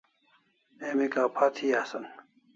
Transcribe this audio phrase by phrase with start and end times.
[0.87, 2.05] Emi kapha thi asan